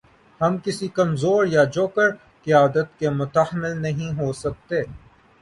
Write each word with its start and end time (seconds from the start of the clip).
ہم 0.41 0.57
کسی 0.57 0.87
کمزور 0.89 1.45
یا 1.45 1.63
جوکر 1.73 2.09
قیادت 2.43 2.99
کے 2.99 3.09
متحمل 3.09 3.81
نہیں 3.81 4.19
ہو 4.19 4.31
سکتے۔ 4.33 4.81